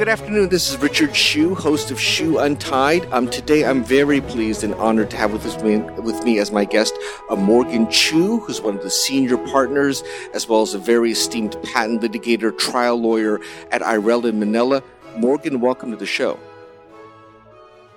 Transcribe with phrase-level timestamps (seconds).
[0.00, 0.48] good afternoon.
[0.48, 3.04] This is Richard Hsu, host of Hsu Untied.
[3.12, 6.64] Um, today, I'm very pleased and honored to have with me, with me as my
[6.64, 6.94] guest
[7.28, 10.02] uh, Morgan Chu, who's one of the senior partners,
[10.32, 14.82] as well as a very esteemed patent litigator, trial lawyer at Irell & Manella.
[15.16, 16.38] Morgan, welcome to the show.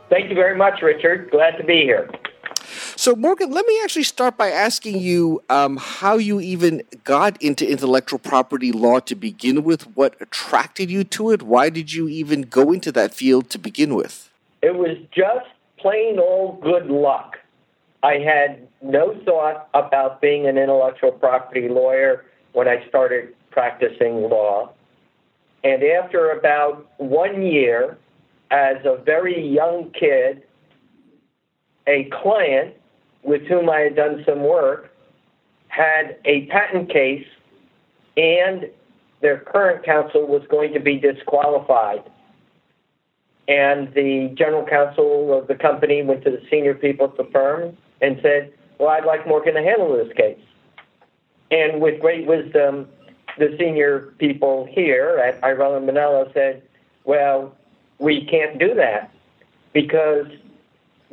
[0.10, 1.32] Thank you very much, Richard.
[1.32, 2.10] Glad to be here.
[2.96, 7.70] So, Morgan, let me actually start by asking you um, how you even got into
[7.70, 9.84] intellectual property law to begin with.
[9.96, 11.44] What attracted you to it?
[11.44, 14.30] Why did you even go into that field to begin with?
[14.62, 17.38] It was just plain old good luck.
[18.02, 24.72] I had no thought about being an intellectual property lawyer when I started practicing law.
[25.64, 27.98] And after about one year,
[28.52, 30.44] as a very young kid,
[31.88, 32.76] a client
[33.24, 34.90] with whom I had done some work
[35.68, 37.26] had a patent case
[38.16, 38.70] and
[39.22, 42.04] their current counsel was going to be disqualified.
[43.48, 47.76] And the general counsel of the company went to the senior people at the firm
[48.02, 50.40] and said, Well, I'd like Morgan to handle this case.
[51.52, 52.88] And with great wisdom,
[53.38, 56.62] the senior people here at Irell & Manella said,
[57.04, 57.56] Well,
[58.00, 59.12] we can't do that
[59.74, 60.28] because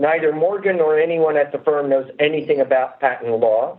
[0.01, 3.79] Neither Morgan nor anyone at the firm knows anything about patent law,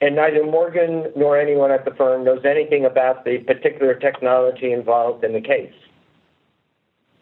[0.00, 5.24] and neither Morgan nor anyone at the firm knows anything about the particular technology involved
[5.24, 5.74] in the case.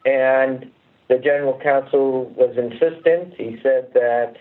[0.06, 0.70] And
[1.08, 3.34] the general counsel was insistent.
[3.36, 4.36] He said that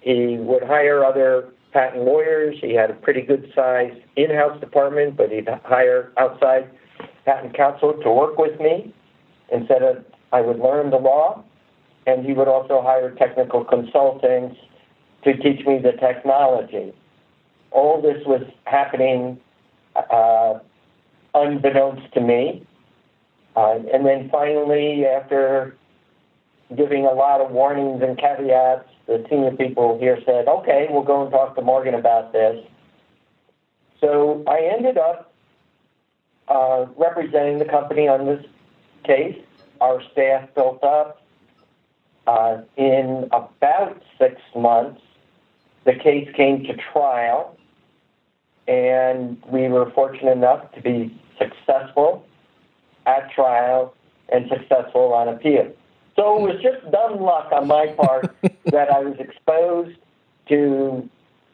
[0.00, 2.56] he would hire other patent lawyers.
[2.60, 6.70] He had a pretty good sized in house department, but he'd hire outside
[7.24, 8.94] patent counsel to work with me
[9.52, 11.42] and said I would learn the law
[12.06, 14.56] and he would also hire technical consultants
[15.24, 16.92] to teach me the technology.
[17.70, 19.38] All this was happening
[19.94, 20.58] uh,
[21.34, 22.66] unbeknownst to me.
[23.56, 25.76] Uh, and then finally, after
[26.76, 31.22] giving a lot of warnings and caveats, the senior people here said, okay, we'll go
[31.22, 32.64] and talk to Morgan about this.
[34.00, 35.32] So I ended up
[36.48, 38.44] uh, representing the company on this
[39.04, 39.36] case.
[39.80, 41.19] Our staff built up.
[42.26, 45.00] Uh, in about six months,
[45.84, 47.56] the case came to trial,
[48.68, 52.24] and we were fortunate enough to be successful
[53.06, 53.94] at trial
[54.28, 55.72] and successful on appeal.
[56.16, 58.34] So it was just dumb luck on my part
[58.66, 59.96] that I was exposed
[60.48, 61.08] to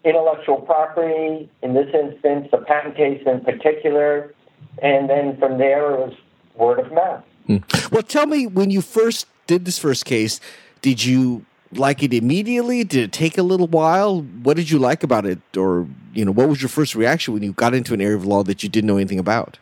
[0.04, 4.34] intellectual property, in this instance, the patent case in particular,
[4.82, 6.14] and then from there it was
[6.54, 7.24] word of mouth.
[7.46, 7.58] Hmm.
[7.90, 10.40] Well, tell me when you first did this first case,
[10.82, 12.84] did you like it immediately?
[12.84, 14.22] Did it take a little while?
[14.22, 15.38] What did you like about it?
[15.56, 18.24] Or, you know, what was your first reaction when you got into an area of
[18.24, 19.58] law that you didn't know anything about?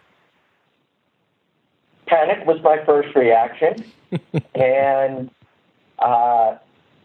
[2.07, 3.85] Panic was my first reaction.
[4.55, 5.31] and
[5.99, 6.57] uh,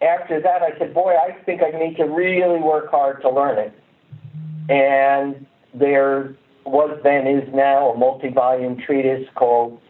[0.02, 3.58] after that, I said, boy, I think I need to really work hard to learn
[3.58, 3.74] it.
[4.70, 6.36] And there
[6.66, 9.82] was then, is now, a multi volume treatise called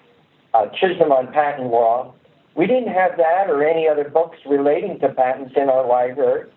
[0.54, 2.14] uh, Chisum on Patent Law
[2.56, 6.50] we didn't have that or any other books relating to patents in our library.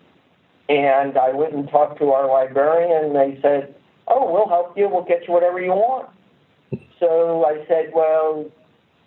[0.69, 3.75] And I went and talked to our librarian, and they said,
[4.07, 4.89] Oh, we'll help you.
[4.89, 6.09] We'll get you whatever you want.
[6.99, 8.49] So I said, Well,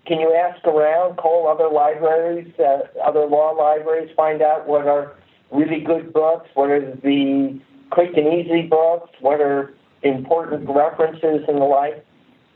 [0.06, 5.14] can you ask around, call other libraries, uh, other law libraries, find out what are
[5.50, 7.60] really good books, what are the
[7.90, 12.04] quick and easy books, what are important references and the like.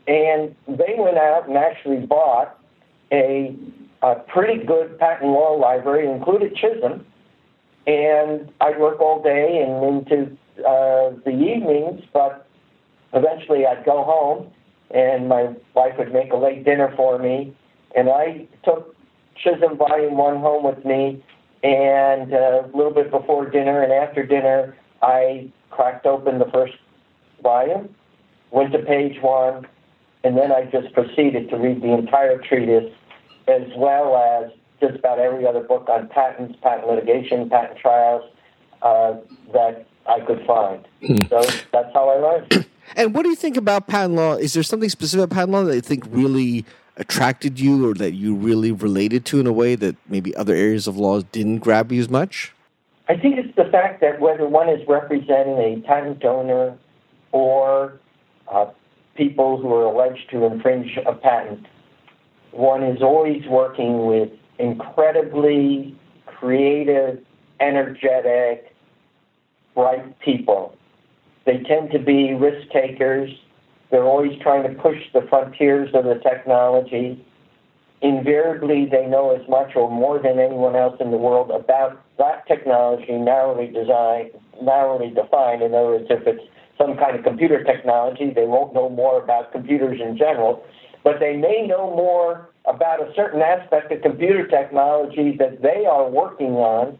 [0.07, 2.57] And they went out and actually bought
[3.11, 3.55] a
[4.01, 7.03] a pretty good patent law library, included Chisum,
[7.87, 12.47] and I'd work all day and into uh, the evenings, but
[13.13, 14.51] eventually I'd go home
[14.93, 17.55] and my wife would make a late dinner for me,
[17.95, 18.95] and I took
[19.43, 21.23] Chisum Volume 1 home with me,
[21.63, 26.73] and uh, a little bit before dinner and after dinner, I cracked open the first
[27.41, 27.95] volume,
[28.51, 29.65] went to page one,
[30.23, 32.93] and then I just proceeded to read the entire treatise
[33.47, 38.23] as well as just about every other book on patents, patent litigation, patent trials
[38.81, 39.15] uh,
[39.53, 40.87] that I could find.
[41.05, 41.17] Hmm.
[41.29, 41.41] So
[41.71, 42.67] that's how I learned.
[42.93, 44.33] And what do you think about patent law?
[44.33, 46.65] Is there something specific about patent law that you think really
[46.97, 50.87] attracted you or that you really related to in a way that maybe other areas
[50.87, 52.53] of law didn't grab you as much?
[53.07, 56.77] I think it's the fact that whether one is representing a patent owner
[57.31, 57.99] or
[58.49, 58.65] uh,
[59.15, 61.65] people who are alleged to infringe a patent,
[62.51, 65.95] one is always working with incredibly
[66.25, 67.19] creative
[67.59, 68.75] energetic,
[69.75, 70.75] bright people.
[71.45, 73.31] They tend to be risk takers.
[73.89, 77.25] They're always trying to push the frontiers of the technology.
[78.01, 82.47] Invariably, they know as much or more than anyone else in the world about that
[82.47, 84.31] technology narrowly designed,
[84.61, 85.61] narrowly defined.
[85.61, 86.43] In other words, if it's
[86.77, 90.63] some kind of computer technology, they won't know more about computers in general,
[91.03, 96.09] but they may know more about a certain aspect of computer technology that they are
[96.09, 96.97] working on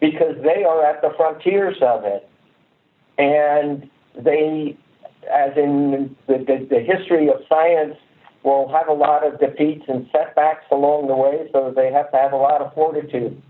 [0.00, 2.28] because they are at the frontiers of it.
[3.18, 4.76] And they,
[5.32, 7.96] as in the, the, the history of science,
[8.44, 12.16] will have a lot of defeats and setbacks along the way, so they have to
[12.18, 13.40] have a lot of fortitude.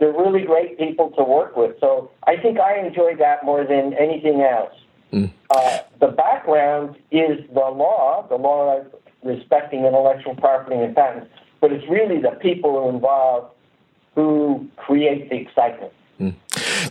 [0.00, 1.76] They're really great people to work with.
[1.80, 4.74] So I think I enjoy that more than anything else.
[5.12, 5.30] Mm.
[5.50, 8.82] Uh, the background is the law, the law
[9.24, 11.28] respecting intellectual property and patents,
[11.60, 13.52] but it's really the people involved
[14.14, 15.92] who create the excitement.
[16.20, 16.34] Mm.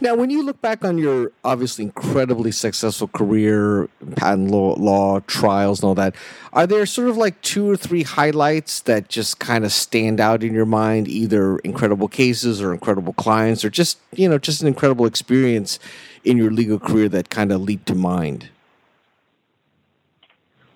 [0.02, 3.88] Now, when you look back on your obviously incredibly successful career,
[4.18, 6.16] patent law, law, trials, and all that,
[6.52, 10.44] are there sort of like two or three highlights that just kind of stand out
[10.44, 14.68] in your mind, either incredible cases or incredible clients, or just you know just an
[14.68, 15.80] incredible experience
[16.26, 18.50] in your legal career that kind of leap to mind?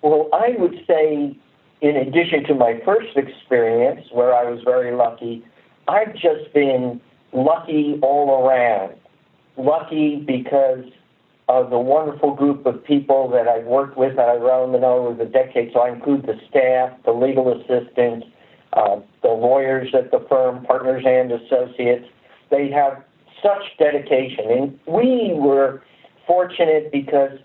[0.00, 1.36] Well, I would say,
[1.80, 5.44] in addition to my first experience, where I was very lucky,
[5.86, 7.00] I've just been
[7.32, 8.94] lucky all around.
[9.56, 10.84] Lucky because
[11.48, 15.06] of the wonderful group of people that I've worked with that I've grown to know
[15.06, 15.72] over the decades.
[15.72, 18.26] So I include the staff, the legal assistants,
[18.74, 22.06] uh, the lawyers at the firm, partners and associates.
[22.50, 23.02] They have
[23.42, 24.50] such dedication.
[24.50, 25.82] And we were
[26.26, 27.38] fortunate because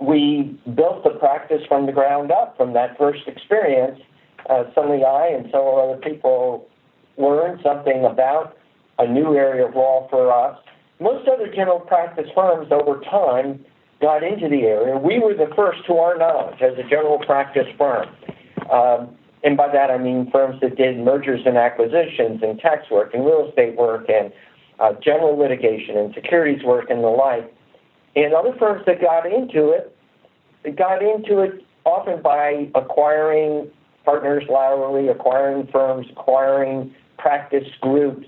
[0.00, 4.00] we built the practice from the ground up from that first experience.
[4.48, 6.66] Uh, suddenly I and several other people
[7.18, 8.56] learned something about
[8.98, 10.58] a new area of law for us.
[11.00, 13.64] Most other general practice firms over time
[14.00, 14.96] got into the area.
[14.96, 18.08] We were the first, to our knowledge, as a general practice firm.
[18.70, 23.14] Um, and by that I mean firms that did mergers and acquisitions and tax work
[23.14, 24.32] and real estate work and
[24.78, 27.52] uh, general litigation and securities work and the like.
[28.16, 29.96] And other firms that got into it
[30.62, 33.70] they got into it often by acquiring
[34.04, 38.26] partners laterally, acquiring firms, acquiring practice groups,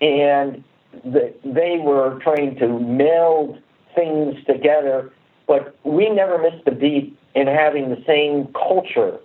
[0.00, 0.62] and
[1.04, 3.58] the, they were trying to meld
[3.94, 5.12] things together,
[5.46, 9.18] but we never missed a beat in having the same culture.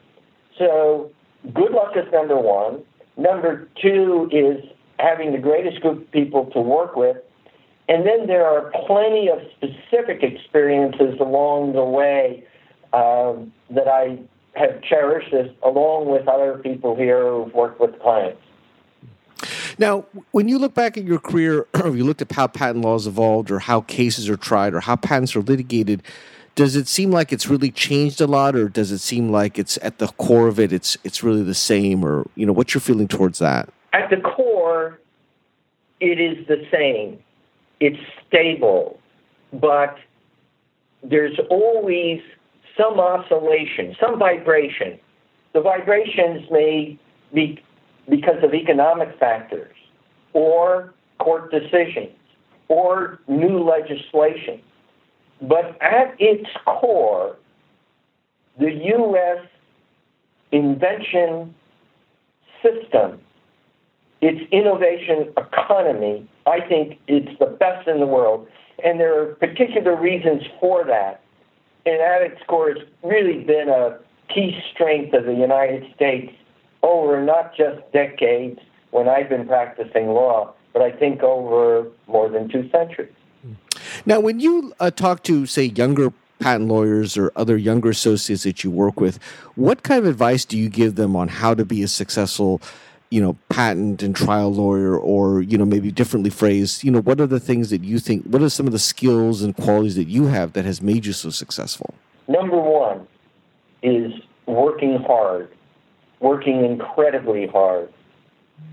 [0.57, 1.11] So,
[1.53, 2.83] good luck is number one.
[3.17, 4.63] Number two is
[4.99, 7.17] having the greatest group of people to work with.
[7.89, 12.43] And then there are plenty of specific experiences along the way
[12.93, 14.19] um, that I
[14.55, 18.41] have cherished, as, along with other people here who've worked with clients.
[19.77, 23.07] Now, when you look back at your career, or you looked at how patent laws
[23.07, 26.03] evolved, or how cases are tried, or how patents are litigated,
[26.55, 29.77] does it seem like it's really changed a lot, or does it seem like it's
[29.81, 32.81] at the core of it, it's it's really the same, or you know, what's your
[32.81, 33.69] feeling towards that?
[33.93, 34.99] At the core,
[35.99, 37.19] it is the same.
[37.79, 38.99] It's stable,
[39.53, 39.97] but
[41.03, 42.21] there's always
[42.77, 44.99] some oscillation, some vibration.
[45.53, 46.99] The vibrations may
[47.33, 47.61] be
[48.09, 49.75] because of economic factors
[50.33, 52.15] or court decisions
[52.67, 54.61] or new legislation.
[55.41, 57.35] But at its core,
[58.59, 59.45] the U.S.
[60.51, 61.53] invention
[62.63, 63.19] system,
[64.21, 68.47] its innovation economy, I think it's the best in the world.
[68.83, 71.21] And there are particular reasons for that.
[71.85, 73.99] And at its core, it's really been a
[74.33, 76.31] key strength of the United States
[76.83, 78.59] over not just decades
[78.91, 83.11] when I've been practicing law, but I think over more than two centuries.
[84.05, 88.63] Now, when you uh, talk to, say, younger patent lawyers or other younger associates that
[88.63, 89.21] you work with,
[89.55, 92.61] what kind of advice do you give them on how to be a successful,
[93.09, 97.21] you know, patent and trial lawyer, or you know, maybe differently phrased, you know, what
[97.21, 98.23] are the things that you think?
[98.25, 101.13] What are some of the skills and qualities that you have that has made you
[101.13, 101.93] so successful?
[102.27, 103.07] Number one
[103.81, 104.13] is
[104.45, 105.49] working hard
[106.19, 107.91] working incredibly hard.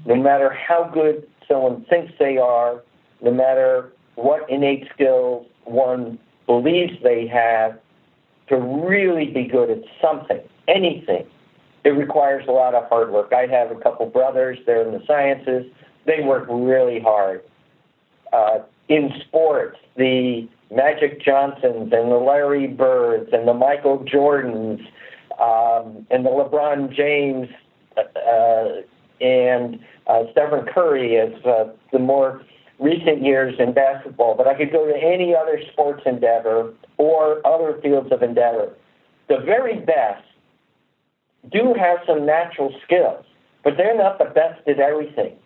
[0.07, 2.83] No matter how good someone thinks they are,
[3.21, 7.79] no matter what innate skills one believes they have,
[8.49, 11.27] to really be good at something, anything,
[11.85, 13.33] it requires a lot of hard work.
[13.33, 15.67] I have a couple brothers, they're in the sciences,
[16.07, 17.43] they work really hard.
[18.33, 24.81] Uh, in sports, the Magic Johnsons and the Larry Birds and the Michael Jordans
[25.39, 27.49] um, and the LeBron James
[27.97, 28.83] uh,
[29.21, 32.43] and uh, Stephen Curry as uh, the more
[32.79, 37.79] recent years in basketball, but I could go to any other sports endeavor or other
[37.81, 38.75] fields of endeavor.
[39.29, 40.25] The very best
[41.51, 43.25] do have some natural skills,
[43.63, 45.37] but they're not the best at everything.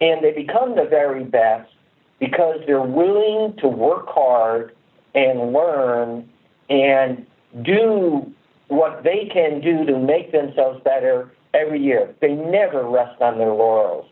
[0.00, 1.70] And they become the very best
[2.18, 4.74] because they're willing to work hard
[5.14, 6.28] and learn
[6.68, 7.26] and
[7.62, 8.30] do
[8.68, 12.14] what they can do to make themselves better every year.
[12.20, 14.06] They never rest on their laurels.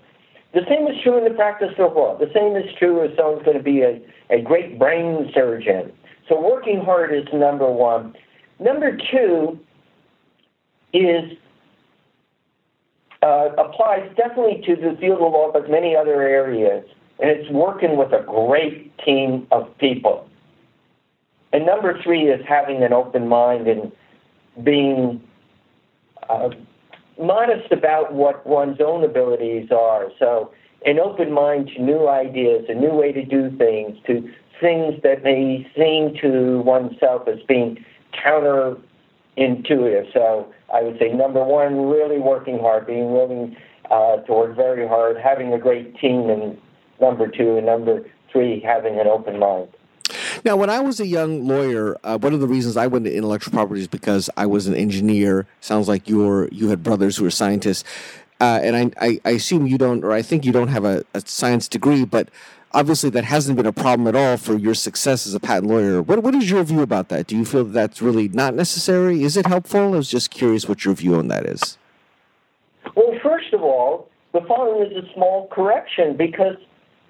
[0.54, 2.16] The same is true in the practice of law.
[2.16, 4.00] The same is true if someone's going to be a,
[4.30, 5.92] a great brain surgeon.
[6.28, 8.14] So working hard is number one.
[8.60, 9.58] Number two
[10.94, 11.36] is
[13.22, 16.84] uh, applies definitely to the field of law, but many other areas.
[17.20, 20.28] And it's working with a great team of people.
[21.52, 23.92] And number three is having an open mind and
[24.62, 25.22] being
[26.28, 26.50] uh,
[27.20, 30.10] modest about what one's own abilities are.
[30.18, 30.52] So,
[30.84, 34.28] an open mind to new ideas, a new way to do things, to
[34.60, 37.82] things that may seem to oneself as being
[39.36, 40.12] counterintuitive.
[40.12, 43.56] So, I would say number one, really working hard, being willing
[43.90, 46.58] uh, to work very hard, having a great team, and
[47.00, 49.68] number two, and number three, having an open mind.
[50.44, 53.14] Now, when I was a young lawyer, uh, one of the reasons I went to
[53.14, 55.46] intellectual property is because I was an engineer.
[55.60, 57.84] Sounds like you you had brothers who were scientists,
[58.40, 61.04] uh, and I, I, I, assume you don't, or I think you don't have a,
[61.14, 62.28] a, science degree, but
[62.72, 66.02] obviously that hasn't been a problem at all for your success as a patent lawyer.
[66.02, 67.28] What what is your view about that?
[67.28, 69.22] Do you feel that that's really not necessary?
[69.22, 69.94] Is it helpful?
[69.94, 71.78] I was just curious what your view on that is.
[72.96, 76.56] Well, first of all, the following is a small correction because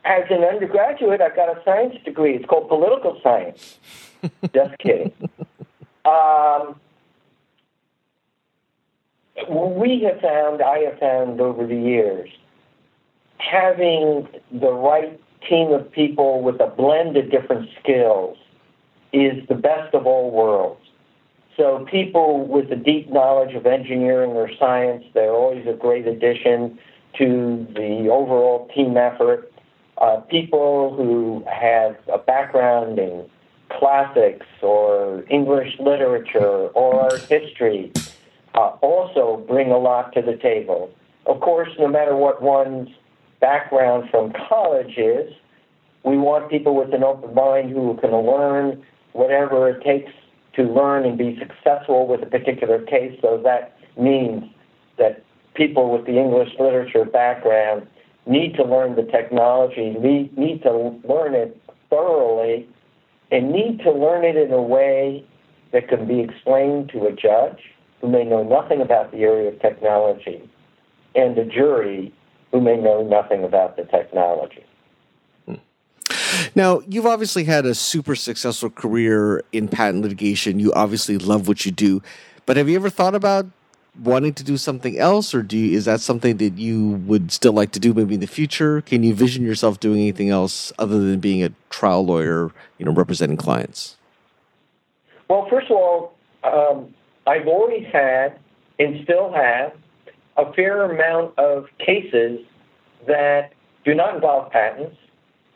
[0.05, 2.37] as an undergraduate, I got a science degree.
[2.37, 3.79] It's called political science.
[4.55, 5.13] Just kidding.
[6.05, 6.79] Um,
[9.49, 12.31] we have found, I have found over the years,
[13.39, 18.37] having the right team of people with a blend of different skills
[19.13, 20.81] is the best of all worlds.
[21.57, 26.79] So people with a deep knowledge of engineering or science, they're always a great addition
[27.19, 29.53] to the overall team effort
[29.99, 33.25] uh, people who have a background in
[33.71, 37.93] classics or English literature or history
[38.55, 40.91] uh, also bring a lot to the table.
[41.27, 42.89] Of course, no matter what one's
[43.41, 45.33] background from college is,
[46.05, 50.13] we want people with an open mind who can learn whatever it takes
[50.55, 53.19] to learn and be successful with a particular case.
[53.21, 54.45] So that means
[54.99, 57.87] that people with the English literature background
[58.27, 62.69] need to learn the technology, need, need to learn it thoroughly,
[63.31, 65.25] and need to learn it in a way
[65.73, 67.59] that can be explained to a judge
[68.05, 70.47] who may know nothing about the area of technology
[71.15, 72.13] and a jury
[72.53, 74.63] who may know nothing about the technology.
[76.55, 80.61] Now, you've obviously had a super successful career in patent litigation.
[80.61, 82.03] You obviously love what you do.
[82.45, 83.47] But have you ever thought about
[84.03, 87.53] wanting to do something else, or do you, is that something that you would still
[87.53, 88.83] like to do maybe in the future?
[88.83, 92.93] Can you vision yourself doing anything else other than being a trial lawyer, you know,
[92.93, 93.97] representing clients?
[95.29, 96.93] Well, first of all, um,
[97.27, 98.39] I've always had
[98.79, 99.73] and still have
[100.37, 102.41] a fair amount of cases
[103.07, 103.53] that
[103.85, 104.97] do not involve patents.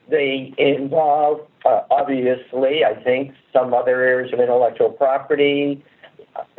[0.08, 5.84] They involve, uh, obviously, I think, some other areas of intellectual property,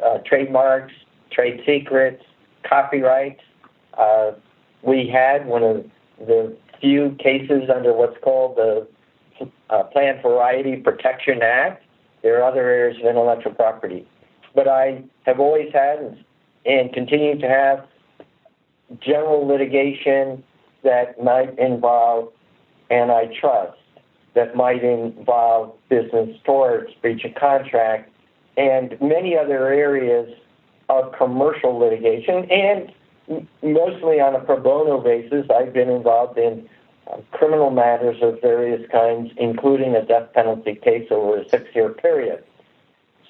[0.03, 0.93] uh, trademarks,
[1.31, 2.23] trade secrets,
[2.63, 3.41] copyrights.
[3.97, 4.31] Uh,
[4.83, 5.85] we had one of
[6.19, 8.87] the few cases under what's called the
[9.69, 11.83] uh, Plant Variety Protection Act.
[12.21, 14.05] There are other areas of intellectual property.
[14.59, 16.25] But I have always had and,
[16.65, 17.87] and continue to have
[18.99, 20.43] general litigation
[20.83, 22.33] that might involve
[22.91, 23.79] antitrust,
[24.33, 28.11] that might involve business torts, breach of contract,
[28.57, 30.29] and many other areas
[30.89, 32.91] of commercial litigation, and
[33.63, 36.67] mostly on a pro bono basis, I've been involved in
[37.07, 41.87] uh, criminal matters of various kinds, including a death penalty case over a six year
[41.91, 42.43] period.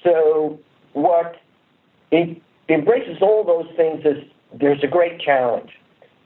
[0.02, 0.58] So,
[0.92, 1.36] what
[2.10, 4.24] it embraces all those things is
[4.58, 5.70] there's a great challenge.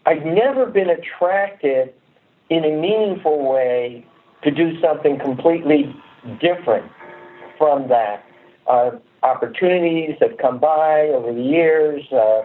[0.06, 1.92] I've never been attracted
[2.50, 4.04] in a meaningful way
[4.42, 5.94] to do something completely
[6.40, 6.90] different
[7.56, 8.24] from that.
[8.66, 8.92] Uh,
[9.22, 12.42] opportunities have come by over the years, uh,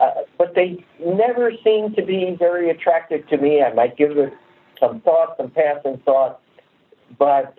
[0.00, 3.62] uh, but they never seem to be very attractive to me.
[3.62, 4.32] I might give it
[4.80, 6.40] some thought, some passing thought,
[7.18, 7.56] but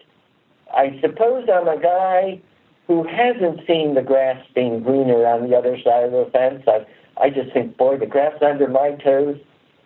[0.75, 2.41] I suppose I'm a guy
[2.87, 6.63] who hasn't seen the grass being greener on the other side of the fence.
[6.67, 6.85] I,
[7.17, 9.37] I just think, boy, the grass under my toes,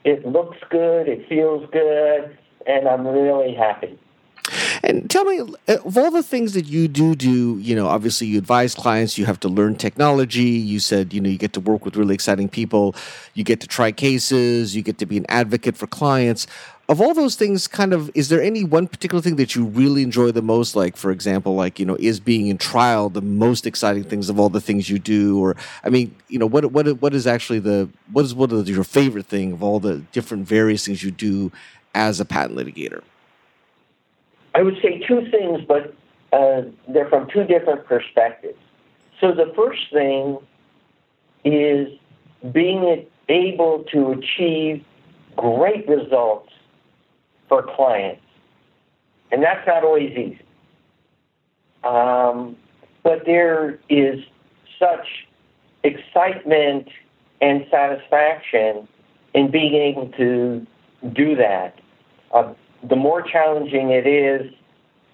[0.04, 2.38] it looks good, it feels good,
[2.68, 3.98] and I'm really happy.
[4.90, 8.26] And tell me, uh, of all the things that you do do, you know, obviously
[8.26, 10.42] you advise clients, you have to learn technology.
[10.42, 12.96] You said, you know, you get to work with really exciting people,
[13.36, 16.48] you get to try cases, you get to be an advocate for clients.
[16.88, 20.02] Of all those things, kind of, is there any one particular thing that you really
[20.02, 20.76] enjoy the most?
[20.76, 24.40] Like, for example, like, you know, is being in trial the most exciting things of
[24.40, 25.40] all the things you do?
[25.40, 28.68] Or, I mean, you know, what, what, what is actually the, what is, what is
[28.68, 31.52] your favorite thing of all the different various things you do
[31.94, 33.04] as a patent litigator?
[34.56, 35.94] I would say two things, but
[36.34, 38.58] uh, they're from two different perspectives.
[39.20, 40.38] So the first thing
[41.44, 41.88] is
[42.52, 44.84] being able to achieve
[45.36, 46.52] great results
[47.48, 48.22] for clients.
[49.32, 50.42] And that's not always easy.
[51.84, 52.58] Um,
[53.04, 54.20] but there is
[54.78, 55.28] such
[55.84, 56.88] excitement
[57.42, 58.88] and satisfaction
[59.34, 60.66] in being able to
[61.14, 61.80] do that.
[62.34, 62.54] Uh,
[62.88, 64.52] the more challenging it is,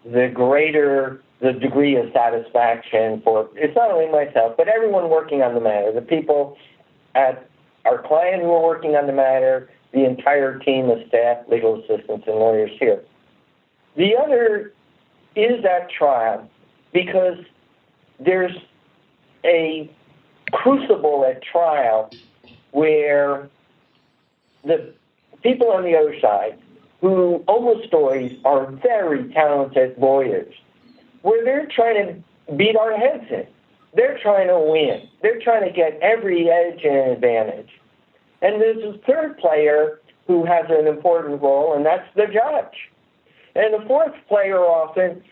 [0.03, 5.53] the greater the degree of satisfaction for it's not only myself, but everyone working on
[5.53, 6.57] the matter, the people
[7.13, 7.49] at
[7.83, 12.25] our client who are working on the matter, the entire team of staff, legal assistants,
[12.27, 13.01] and lawyers here.
[13.95, 14.73] The other
[15.35, 16.49] is that trial
[16.93, 17.37] because
[18.19, 18.55] there's
[19.43, 19.89] a
[20.51, 22.09] crucible at trial
[22.71, 23.49] where
[24.63, 24.93] the
[25.43, 26.57] people on the other side
[27.09, 30.51] who almost stories are very talented lawyers,
[31.21, 33.45] where they're trying to beat our heads in.
[33.93, 35.07] They're trying to win.
[35.21, 37.69] They're trying to get every edge and advantage.
[38.41, 42.89] And there's a third player who has an important role, and that's the judge.
[43.53, 45.23] And the fourth player often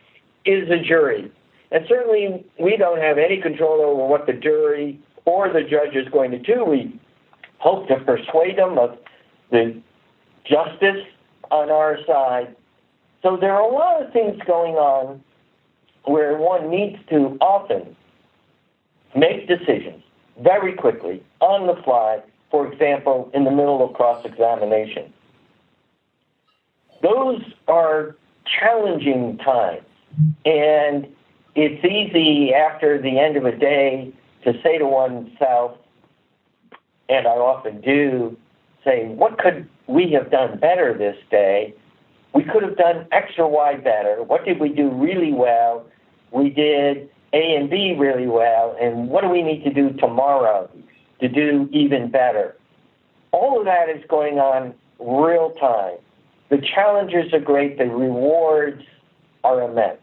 [0.45, 1.31] is a jury.
[1.71, 6.07] And certainly we don't have any control over what the jury or the judge is
[6.09, 6.63] going to do.
[6.63, 6.99] We
[7.57, 8.95] hope to persuade them of
[9.49, 9.81] the
[10.45, 11.03] justice
[11.53, 12.55] on our side.
[13.21, 15.23] So there are a lot of things going on
[16.05, 17.95] where one needs to often
[19.15, 20.03] make decisions
[20.41, 25.13] very quickly, on the fly, for example, in the middle of cross examination.
[27.03, 28.15] Those are
[28.59, 29.85] challenging times.
[30.43, 31.07] And
[31.55, 34.11] it's easy after the end of a day
[34.43, 35.77] to say to oneself,
[37.09, 38.35] and I often do,
[38.83, 41.73] say, what could we have done better this day?
[42.33, 44.23] We could have done X or Y better.
[44.23, 45.85] What did we do really well?
[46.31, 48.75] We did A and B really well.
[48.81, 50.69] And what do we need to do tomorrow
[51.19, 52.55] to do even better?
[53.31, 55.97] All of that is going on real time.
[56.49, 58.83] The challenges are great, the rewards
[59.43, 59.99] are immense.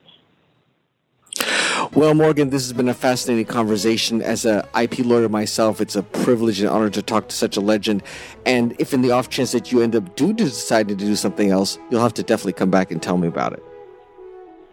[1.92, 4.22] Well, Morgan, this has been a fascinating conversation.
[4.22, 7.60] As an IP lawyer myself, it's a privilege and honor to talk to such a
[7.60, 8.04] legend.
[8.46, 11.50] And if in the off chance that you end up do decide to do something
[11.50, 13.64] else, you'll have to definitely come back and tell me about it.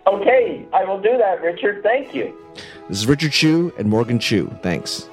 [0.06, 1.82] Okay, I will do that, Richard.
[1.82, 2.38] Thank you.
[2.88, 4.56] This is Richard Hsu and Morgan Chu.
[4.62, 5.10] Thanks.